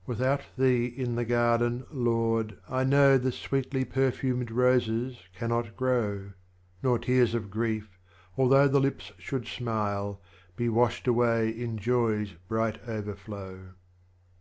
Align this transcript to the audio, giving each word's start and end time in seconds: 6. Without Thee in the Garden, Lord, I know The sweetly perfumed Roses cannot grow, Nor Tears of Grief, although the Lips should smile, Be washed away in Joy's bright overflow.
6. 0.00 0.08
Without 0.08 0.40
Thee 0.58 0.84
in 0.86 1.14
the 1.14 1.24
Garden, 1.24 1.86
Lord, 1.92 2.58
I 2.68 2.82
know 2.82 3.16
The 3.18 3.30
sweetly 3.30 3.84
perfumed 3.84 4.50
Roses 4.50 5.20
cannot 5.38 5.76
grow, 5.76 6.32
Nor 6.82 6.98
Tears 6.98 7.36
of 7.36 7.50
Grief, 7.52 7.96
although 8.36 8.66
the 8.66 8.80
Lips 8.80 9.12
should 9.16 9.46
smile, 9.46 10.20
Be 10.56 10.68
washed 10.68 11.06
away 11.06 11.50
in 11.50 11.78
Joy's 11.78 12.32
bright 12.48 12.78
overflow. 12.88 13.74